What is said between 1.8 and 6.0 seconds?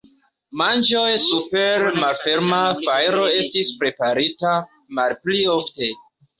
malferma fajro estis preparita malpli ofte.